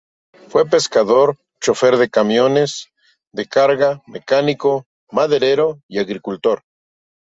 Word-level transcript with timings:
Fue 0.47 0.65
pescador, 0.67 1.37
chofer 1.59 1.97
de 1.97 2.09
camiones 2.09 2.87
de 3.33 3.45
carga, 3.45 4.01
mecánico, 4.07 4.87
maderero 5.11 5.83
y 5.87 5.99
agricultor. 5.99 6.63